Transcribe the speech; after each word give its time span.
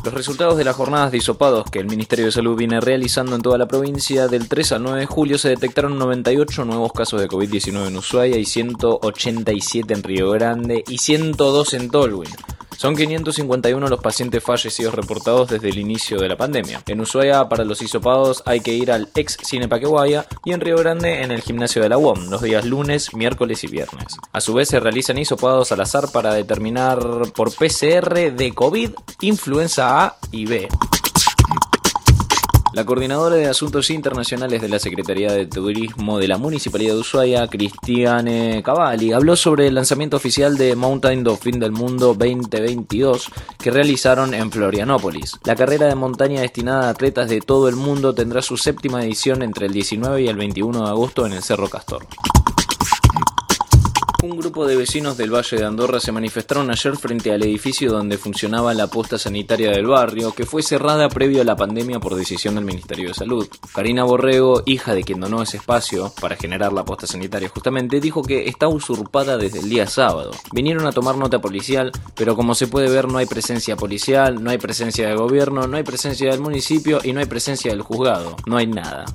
Los 0.10 0.18
resultados 0.18 0.58
de 0.58 0.64
las 0.64 0.76
jornadas 0.76 1.12
de 1.12 1.20
hisopados 1.20 1.70
que 1.70 1.78
el 1.78 1.86
Ministerio 1.86 2.26
de 2.26 2.32
Salud 2.32 2.58
viene 2.58 2.82
realizando 2.82 3.36
en 3.36 3.44
toda 3.44 3.60
la 3.60 3.68
provincia 3.68 4.28
del 4.28 4.50
3 4.50 4.72
al 4.72 4.82
9 4.82 5.02
de 5.02 5.06
julio 5.06 5.38
se 5.38 5.50
detectaron 5.50 6.00
98 6.00 6.66
nuevos 6.66 6.92
casos 6.94 7.22
de 7.22 7.28
COVID-19 7.28 7.90
en 7.90 7.96
Ushuaia 7.96 8.38
y 8.38 8.46
187 8.46 9.94
en 9.94 10.02
Río 10.02 10.32
Grande 10.32 10.84
y 10.88 10.98
102 10.98 11.76
en 11.76 11.92
Tolwyn. 11.92 12.30
Son 12.80 12.96
551 12.96 13.90
los 13.90 14.00
pacientes 14.00 14.42
fallecidos 14.42 14.94
reportados 14.94 15.50
desde 15.50 15.68
el 15.68 15.80
inicio 15.80 16.18
de 16.18 16.30
la 16.30 16.38
pandemia. 16.38 16.82
En 16.88 17.02
Ushuaia, 17.02 17.50
para 17.50 17.66
los 17.66 17.82
hisopados, 17.82 18.42
hay 18.46 18.62
que 18.62 18.74
ir 18.74 18.90
al 18.90 19.10
ex 19.16 19.36
Cine 19.44 19.68
Paquehuaya 19.68 20.26
y 20.46 20.54
en 20.54 20.62
Río 20.62 20.78
Grande 20.78 21.22
en 21.22 21.32
el 21.32 21.42
gimnasio 21.42 21.82
de 21.82 21.90
la 21.90 21.98
UOM, 21.98 22.30
los 22.30 22.42
días 22.42 22.64
lunes, 22.64 23.14
miércoles 23.14 23.66
y 23.66 23.68
viernes. 23.68 24.16
A 24.32 24.40
su 24.40 24.54
vez, 24.54 24.70
se 24.70 24.80
realizan 24.80 25.18
hisopados 25.18 25.74
al 25.74 25.82
azar 25.82 26.06
para 26.14 26.34
determinar 26.34 27.00
por 27.36 27.54
PCR 27.54 28.32
de 28.32 28.54
COVID, 28.56 28.92
influenza 29.20 30.06
A 30.06 30.18
y 30.32 30.46
B. 30.46 30.70
La 32.72 32.86
coordinadora 32.86 33.36
de 33.36 33.48
Asuntos 33.48 33.90
Internacionales 33.90 34.62
de 34.62 34.70
la 34.70 34.78
Secretaría 34.78 35.32
de 35.32 35.48
Turismo 35.48 36.20
de 36.20 36.28
la 36.28 36.38
Municipalidad 36.38 36.94
de 36.94 37.00
Ushuaia, 37.00 37.48
Cristiane 37.48 38.62
Cavalli, 38.64 39.12
habló 39.12 39.36
sobre 39.36 39.66
el 39.66 39.74
lanzamiento 39.74 40.18
oficial 40.18 40.56
de 40.56 40.76
Mountain 40.76 41.26
Fin 41.38 41.60
del 41.60 41.72
Mundo 41.72 42.14
2022 42.14 43.32
que 43.58 43.72
realizaron 43.72 44.36
en 44.36 44.52
Florianópolis. 44.52 45.40
La 45.46 45.56
carrera 45.56 45.88
de 45.88 45.96
montaña 45.96 46.42
destinada 46.42 46.88
a 46.88 46.90
atletas 46.92 47.28
de 47.28 47.42
todo 47.42 47.70
el 47.70 47.76
mundo 47.76 48.14
tendrá 48.14 48.44
su 48.44 48.56
séptima 48.56 49.04
edición 49.04 49.42
entre 49.42 49.66
el 49.66 49.74
19 49.74 50.22
y 50.22 50.28
el 50.28 50.38
21 50.38 50.84
de 50.84 50.90
agosto 50.90 51.26
en 51.26 51.34
el 51.34 51.42
Cerro 51.42 51.70
Castor. 51.70 52.06
Un 54.22 54.38
grupo 54.38 54.68
de 54.68 54.76
vecinos 54.76 55.16
del 55.16 55.34
Valle 55.34 55.56
de 55.56 55.66
Andorra 55.66 56.02
se 56.02 56.12
manifestaron 56.12 56.70
ayer 56.70 56.98
frente 56.98 57.32
al 57.32 57.42
edificio 57.42 57.90
donde 57.90 58.18
funcionaba 58.18 58.74
la 58.74 58.88
posta 58.88 59.18
sanitaria 59.18 59.72
del 59.72 59.88
barrio, 59.88 60.34
que 60.34 60.46
fue 60.46 60.62
cerrada 60.62 61.08
previo 61.08 61.42
a 61.42 61.46
la 61.46 61.56
pandemia 61.56 62.02
por 62.02 62.16
decisión 62.16 62.56
del 62.56 62.66
Ministerio 62.66 63.08
de 63.08 63.14
Salud. 63.14 63.48
Karina 63.74 64.04
Borrego, 64.04 64.64
hija 64.66 64.94
de 64.94 65.04
quien 65.04 65.22
donó 65.22 65.42
ese 65.42 65.56
espacio 65.56 66.12
para 66.20 66.36
generar 66.36 66.74
la 66.74 66.84
posta 66.84 67.08
sanitaria 67.08 67.48
justamente, 67.48 68.02
dijo 68.02 68.22
que 68.22 68.50
está 68.50 68.68
usurpada 68.68 69.38
desde 69.38 69.60
el 69.60 69.70
día 69.70 69.88
sábado. 69.88 70.32
Vinieron 70.52 70.86
a 70.86 70.92
tomar 70.92 71.16
nota 71.16 71.40
policial, 71.40 71.94
pero 72.16 72.36
como 72.36 72.56
se 72.56 72.68
puede 72.68 72.90
ver 72.90 73.08
no 73.08 73.20
hay 73.20 73.26
presencia 73.26 73.78
policial, 73.78 74.44
no 74.44 74.50
hay 74.50 74.58
presencia 74.58 75.08
del 75.08 75.18
gobierno, 75.18 75.66
no 75.66 75.78
hay 75.78 75.84
presencia 75.84 76.30
del 76.30 76.42
municipio 76.42 77.00
y 77.02 77.14
no 77.14 77.22
hay 77.22 77.26
presencia 77.26 77.72
del 77.72 77.84
juzgado. 77.84 78.36
No 78.46 78.58
hay 78.58 78.68
nada. 78.68 79.06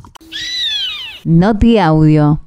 Noti 1.25 1.79
Audio. 1.79 2.41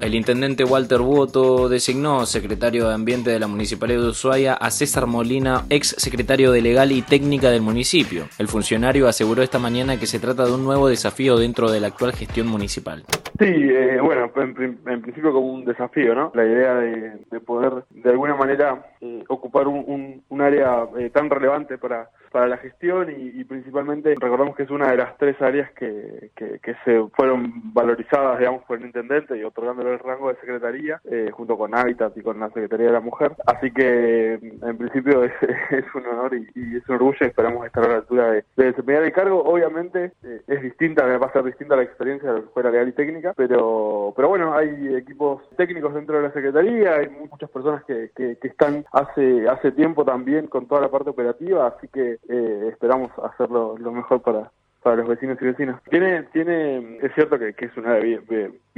El 0.00 0.14
intendente 0.14 0.62
Walter 0.62 1.00
Buoto 1.00 1.68
designó 1.68 2.24
secretario 2.24 2.86
de 2.86 2.94
Ambiente 2.94 3.30
de 3.30 3.40
la 3.40 3.48
Municipalidad 3.48 4.00
de 4.02 4.10
Ushuaia 4.10 4.54
a 4.54 4.70
César 4.70 5.06
Molina, 5.06 5.66
ex 5.70 5.96
secretario 5.98 6.52
de 6.52 6.62
Legal 6.62 6.92
y 6.92 7.02
Técnica 7.02 7.50
del 7.50 7.62
municipio. 7.62 8.28
El 8.38 8.46
funcionario 8.46 9.08
aseguró 9.08 9.42
esta 9.42 9.58
mañana 9.58 9.98
que 9.98 10.06
se 10.06 10.20
trata 10.20 10.44
de 10.44 10.52
un 10.52 10.64
nuevo 10.64 10.88
desafío 10.88 11.36
dentro 11.36 11.72
de 11.72 11.80
la 11.80 11.88
actual 11.88 12.12
gestión 12.12 12.46
municipal. 12.46 13.04
Sí, 13.38 13.44
eh, 13.46 14.00
bueno, 14.00 14.32
en, 14.34 14.80
en, 14.84 15.02
principio 15.02 15.32
como 15.32 15.52
un 15.52 15.64
desafío, 15.64 16.12
¿no? 16.12 16.32
La 16.34 16.44
idea 16.44 16.74
de, 16.74 17.18
de 17.30 17.40
poder 17.40 17.84
de 17.90 18.10
alguna 18.10 18.34
manera 18.34 18.84
eh, 19.00 19.22
ocupar 19.28 19.68
un, 19.68 20.24
un, 20.28 20.40
área 20.40 20.88
eh, 20.98 21.10
tan 21.10 21.30
relevante 21.30 21.78
para 21.78 22.10
para 22.30 22.46
la 22.46 22.58
gestión 22.58 23.10
y, 23.10 23.40
y, 23.40 23.44
principalmente 23.44 24.14
recordamos 24.18 24.56
que 24.56 24.64
es 24.64 24.70
una 24.70 24.90
de 24.90 24.96
las 24.96 25.16
tres 25.18 25.40
áreas 25.40 25.70
que, 25.72 26.30
que, 26.36 26.58
que, 26.60 26.74
se 26.84 27.06
fueron 27.14 27.72
valorizadas, 27.72 28.38
digamos, 28.38 28.64
por 28.64 28.78
el 28.78 28.86
intendente 28.86 29.36
y 29.36 29.44
otorgándole 29.44 29.94
el 29.94 29.98
rango 29.98 30.28
de 30.28 30.40
secretaría, 30.40 31.00
eh, 31.10 31.30
junto 31.32 31.56
con 31.56 31.74
Hábitat 31.74 32.16
y 32.16 32.22
con 32.22 32.38
la 32.38 32.48
Secretaría 32.48 32.86
de 32.86 32.92
la 32.92 33.00
Mujer. 33.00 33.32
Así 33.46 33.70
que, 33.70 34.34
en 34.34 34.78
principio, 34.78 35.24
es, 35.70 35.94
un 35.94 36.06
honor 36.06 36.34
y, 36.34 36.46
y, 36.54 36.76
es 36.76 36.88
un 36.88 36.96
orgullo 36.96 37.18
y 37.20 37.24
esperamos 37.24 37.66
estar 37.66 37.84
a 37.84 37.88
la 37.88 37.96
altura 37.96 38.30
de, 38.30 38.44
de 38.56 38.64
desempeñar 38.64 39.04
el 39.04 39.12
cargo. 39.12 39.42
Obviamente, 39.44 40.12
eh, 40.22 40.42
es 40.46 40.62
distinta, 40.62 41.04
va 41.18 41.26
a 41.26 41.32
ser 41.32 41.44
distinta 41.44 41.76
la 41.76 41.82
experiencia 41.82 42.30
de 42.30 42.40
la 42.40 42.44
Escuela 42.44 42.70
Legal 42.70 42.88
y 42.88 42.92
Técnica, 42.92 43.27
pero, 43.36 44.12
pero 44.16 44.28
bueno, 44.28 44.54
hay 44.54 44.94
equipos 44.96 45.42
técnicos 45.56 45.94
dentro 45.94 46.16
de 46.16 46.24
la 46.24 46.32
Secretaría, 46.32 46.94
hay 46.94 47.08
muchas 47.08 47.50
personas 47.50 47.84
que, 47.84 48.10
que, 48.16 48.36
que 48.36 48.48
están 48.48 48.84
hace, 48.92 49.48
hace 49.48 49.72
tiempo 49.72 50.04
también 50.04 50.46
con 50.46 50.66
toda 50.66 50.80
la 50.80 50.90
parte 50.90 51.10
operativa, 51.10 51.66
así 51.66 51.88
que 51.88 52.18
eh, 52.28 52.68
esperamos 52.70 53.10
hacerlo 53.22 53.76
lo 53.78 53.92
mejor 53.92 54.22
para, 54.22 54.50
para 54.82 54.96
los 54.96 55.08
vecinos 55.08 55.38
y 55.40 55.44
vecinas. 55.44 55.82
Tiene, 55.90 56.22
tiene, 56.32 56.98
es 57.02 57.12
cierto 57.14 57.38
que, 57.38 57.54
que 57.54 57.66
es 57.66 57.76
una 57.76 57.94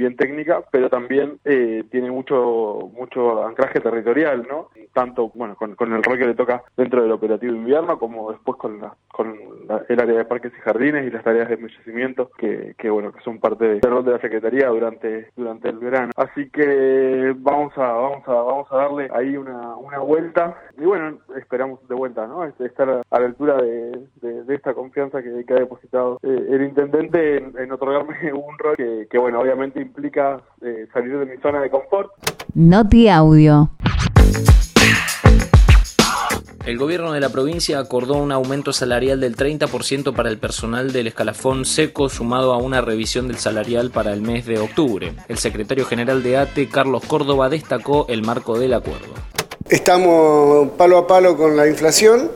bien, 0.01 0.15
técnica, 0.15 0.63
pero 0.71 0.89
también 0.89 1.39
eh, 1.45 1.83
tiene 1.91 2.09
mucho, 2.11 2.89
mucho 2.93 3.45
anclaje 3.45 3.79
territorial, 3.79 4.47
¿no? 4.49 4.69
Tanto, 4.93 5.31
bueno, 5.35 5.55
con, 5.55 5.75
con, 5.75 5.93
el 5.93 6.03
rol 6.03 6.17
que 6.17 6.27
le 6.27 6.33
toca 6.33 6.63
dentro 6.75 7.01
del 7.01 7.11
operativo 7.11 7.53
invierno, 7.53 7.97
como 7.99 8.31
después 8.31 8.57
con, 8.57 8.81
la, 8.81 8.93
con 9.07 9.37
la, 9.67 9.83
el 9.87 9.99
área 9.99 10.17
de 10.17 10.25
parques 10.25 10.51
y 10.57 10.61
jardines 10.61 11.05
y 11.05 11.11
las 11.11 11.23
tareas 11.23 11.47
de 11.47 11.55
embellecimiento, 11.55 12.31
que, 12.37 12.75
que 12.77 12.89
bueno, 12.89 13.11
que 13.11 13.21
son 13.21 13.39
parte 13.39 13.65
del 13.65 13.81
rol 13.81 14.03
de 14.03 14.11
la 14.11 14.19
Secretaría 14.19 14.67
durante, 14.67 15.29
durante 15.35 15.69
el 15.69 15.77
verano. 15.77 16.11
Así 16.15 16.49
que 16.49 17.33
vamos 17.37 17.77
a, 17.77 17.93
vamos 17.93 18.27
a, 18.27 18.33
vamos 18.33 18.67
a 18.71 18.77
darle 18.77 19.09
ahí 19.13 19.37
una, 19.37 19.75
una 19.75 19.99
vuelta, 19.99 20.57
y 20.77 20.83
bueno, 20.83 21.19
esperamos 21.37 21.87
de 21.87 21.95
vuelta, 21.95 22.27
¿no? 22.27 22.43
Estar 22.43 22.89
a 22.89 23.19
la 23.19 23.25
altura 23.25 23.61
de, 23.61 23.99
de, 24.21 24.43
de 24.43 24.55
esta 24.55 24.73
confianza 24.73 25.21
que, 25.21 25.45
que 25.45 25.53
ha 25.53 25.57
depositado 25.57 26.19
eh, 26.23 26.47
el 26.49 26.63
intendente 26.63 27.37
en, 27.37 27.53
en, 27.57 27.71
otorgarme 27.71 28.33
un 28.33 28.57
rol 28.57 28.75
que, 28.75 29.07
que 29.09 29.17
bueno, 29.17 29.39
obviamente 29.39 29.90
implica 29.91 30.41
eh, 30.61 30.87
salir 30.93 31.19
de 31.19 31.25
mi 31.25 31.37
zona 31.41 31.61
de 31.61 31.69
confort. 31.69 32.11
Noti 32.53 33.09
Audio. 33.09 33.71
El 36.65 36.77
gobierno 36.77 37.11
de 37.11 37.19
la 37.19 37.29
provincia 37.29 37.79
acordó 37.79 38.15
un 38.15 38.31
aumento 38.31 38.71
salarial 38.71 39.19
del 39.19 39.35
30% 39.35 40.15
para 40.15 40.29
el 40.29 40.37
personal 40.37 40.93
del 40.93 41.07
escalafón 41.07 41.65
seco 41.65 42.07
sumado 42.07 42.53
a 42.53 42.57
una 42.57 42.81
revisión 42.81 43.27
del 43.27 43.37
salarial 43.37 43.89
para 43.89 44.13
el 44.13 44.21
mes 44.21 44.45
de 44.45 44.59
octubre. 44.59 45.13
El 45.27 45.37
secretario 45.37 45.85
general 45.85 46.23
de 46.23 46.37
ATE, 46.37 46.69
Carlos 46.69 47.03
Córdoba, 47.05 47.49
destacó 47.49 48.05
el 48.07 48.21
marco 48.21 48.57
del 48.57 48.75
acuerdo. 48.75 49.13
Estamos 49.69 50.69
palo 50.77 50.99
a 50.99 51.07
palo 51.07 51.35
con 51.35 51.57
la 51.57 51.67
inflación, 51.67 52.31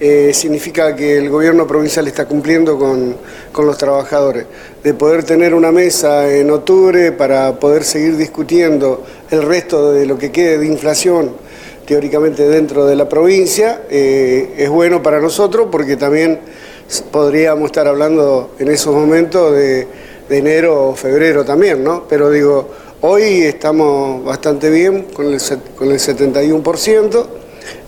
eh, 0.00 0.30
significa 0.32 0.94
que 0.94 1.18
el 1.18 1.28
gobierno 1.28 1.66
provincial 1.66 2.06
está 2.06 2.26
cumpliendo 2.26 2.78
con, 2.78 3.16
con, 3.52 3.66
los 3.66 3.76
trabajadores. 3.76 4.46
De 4.82 4.94
poder 4.94 5.24
tener 5.24 5.54
una 5.54 5.72
mesa 5.72 6.32
en 6.32 6.50
octubre 6.50 7.12
para 7.12 7.58
poder 7.58 7.84
seguir 7.84 8.16
discutiendo 8.16 9.04
el 9.30 9.42
resto 9.42 9.92
de 9.92 10.06
lo 10.06 10.16
que 10.16 10.30
quede 10.30 10.58
de 10.58 10.66
inflación 10.66 11.32
teóricamente 11.88 12.46
dentro 12.46 12.84
de 12.84 12.94
la 12.94 13.08
provincia, 13.08 13.80
eh, 13.88 14.54
es 14.58 14.68
bueno 14.68 15.02
para 15.02 15.20
nosotros 15.20 15.68
porque 15.72 15.96
también 15.96 16.38
podríamos 17.10 17.64
estar 17.64 17.88
hablando 17.88 18.50
en 18.58 18.68
esos 18.68 18.94
momentos 18.94 19.54
de, 19.56 19.88
de 20.28 20.36
enero 20.36 20.90
o 20.90 20.94
febrero 20.94 21.46
también, 21.46 21.82
¿no? 21.82 22.04
Pero 22.06 22.28
digo, 22.28 22.68
hoy 23.00 23.40
estamos 23.40 24.22
bastante 24.22 24.68
bien 24.68 25.04
con 25.14 25.32
el, 25.32 25.40
con 25.76 25.90
el 25.90 25.98
71% 25.98 27.37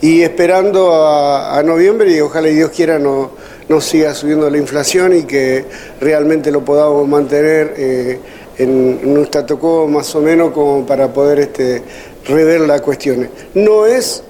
y 0.00 0.22
esperando 0.22 0.92
a, 0.94 1.62
noviembre 1.62 2.12
y 2.12 2.20
ojalá 2.20 2.48
y 2.48 2.54
Dios 2.54 2.70
quiera 2.70 2.98
no, 2.98 3.32
no 3.68 3.80
siga 3.80 4.14
subiendo 4.14 4.48
la 4.48 4.58
inflación 4.58 5.16
y 5.16 5.22
que 5.24 5.64
realmente 6.00 6.50
lo 6.50 6.64
podamos 6.64 7.06
mantener 7.06 7.74
eh, 7.76 8.18
en, 8.58 9.00
un 9.04 9.28
quo 9.58 9.86
más 9.88 10.14
o 10.14 10.20
menos 10.20 10.52
como 10.52 10.86
para 10.86 11.12
poder 11.12 11.40
este, 11.40 11.82
rever 12.26 12.60
las 12.62 12.80
cuestiones. 12.80 13.30
No 13.54 13.86
es, 13.86 14.22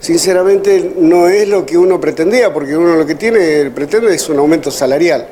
sinceramente, 0.00 0.92
no 0.96 1.28
es 1.28 1.48
lo 1.48 1.66
que 1.66 1.76
uno 1.76 2.00
pretendía, 2.00 2.52
porque 2.52 2.76
uno 2.76 2.96
lo 2.96 3.06
que 3.06 3.14
tiene, 3.14 3.70
pretende 3.70 4.14
es 4.14 4.28
un 4.28 4.38
aumento 4.38 4.70
salarial 4.70 5.28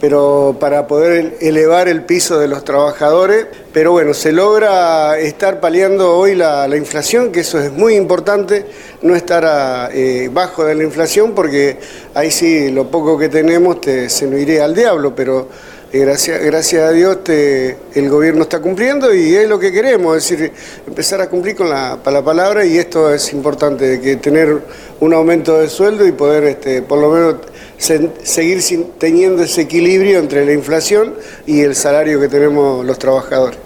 pero 0.00 0.56
para 0.60 0.86
poder 0.86 1.36
elevar 1.40 1.88
el 1.88 2.02
piso 2.02 2.38
de 2.38 2.48
los 2.48 2.64
trabajadores. 2.64 3.46
Pero 3.72 3.92
bueno, 3.92 4.14
se 4.14 4.32
logra 4.32 5.18
estar 5.18 5.60
paliando 5.60 6.16
hoy 6.16 6.34
la, 6.34 6.68
la 6.68 6.76
inflación, 6.76 7.32
que 7.32 7.40
eso 7.40 7.58
es 7.58 7.72
muy 7.72 7.94
importante, 7.94 8.66
no 9.02 9.14
estar 9.14 9.90
eh, 9.92 10.30
bajo 10.32 10.64
de 10.64 10.74
la 10.74 10.82
inflación, 10.82 11.34
porque 11.34 11.78
ahí 12.14 12.30
sí, 12.30 12.70
lo 12.70 12.90
poco 12.90 13.18
que 13.18 13.28
tenemos 13.28 13.80
te, 13.80 14.08
se 14.08 14.26
nos 14.26 14.40
iría 14.40 14.64
al 14.64 14.74
diablo, 14.74 15.14
pero 15.14 15.48
eh, 15.92 16.00
gracias, 16.00 16.42
gracias 16.42 16.82
a 16.82 16.90
Dios 16.90 17.22
te, 17.22 17.76
el 17.94 18.10
gobierno 18.10 18.42
está 18.42 18.60
cumpliendo 18.60 19.14
y 19.14 19.34
es 19.36 19.48
lo 19.48 19.58
que 19.58 19.70
queremos, 19.70 20.16
es 20.16 20.28
decir, 20.28 20.52
empezar 20.86 21.20
a 21.20 21.28
cumplir 21.28 21.54
con 21.54 21.70
la, 21.70 21.98
la 22.04 22.24
palabra 22.24 22.64
y 22.66 22.76
esto 22.76 23.14
es 23.14 23.32
importante, 23.32 24.00
que 24.00 24.16
tener 24.16 24.58
un 25.00 25.14
aumento 25.14 25.58
de 25.58 25.68
sueldo 25.68 26.06
y 26.06 26.12
poder 26.12 26.44
este, 26.44 26.82
por 26.82 26.98
lo 26.98 27.10
menos 27.10 27.36
seguir 27.78 28.62
teniendo 28.98 29.42
ese 29.42 29.62
equilibrio 29.62 30.18
entre 30.18 30.44
la 30.44 30.52
inflación 30.52 31.14
y 31.46 31.60
el 31.60 31.74
salario 31.74 32.20
que 32.20 32.28
tenemos 32.28 32.84
los 32.84 32.98
trabajadores. 32.98 33.65